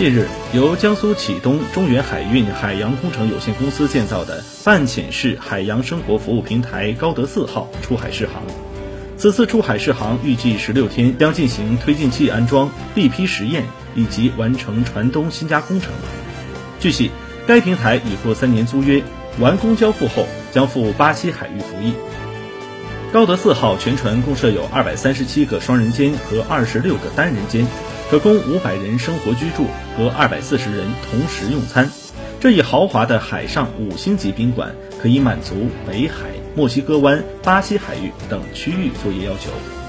[0.00, 8.42] 近日，由江苏启东中远海运海洋工程有限公司建造的半潜式海洋生活服务平台“高德四号”出海试航。
[9.18, 15.90] 此次出海试航预计十六天，将进行推进器安装、立批实验以及完成船东新加工程。
[16.80, 17.10] 据悉，
[17.46, 19.02] 该平台已获三年租约，
[19.38, 21.92] 完工交付后将赴巴西海域服役。
[23.12, 27.66] 高德四号全船共设有二百三十七个双人间和二十六个单人间。
[28.08, 29.66] 可供五百人生活居住
[29.96, 31.90] 和二百四十人同时用餐，
[32.38, 39.79] 这一豪华的海上五星级宾馆可以满足北海、墨西哥湾、巴西海域等区域作业要求。